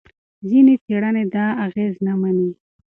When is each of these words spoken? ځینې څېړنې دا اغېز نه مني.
ځینې 0.49 0.75
څېړنې 0.85 1.23
دا 1.33 1.45
اغېز 1.65 1.95
نه 2.05 2.13
مني. 2.21 2.49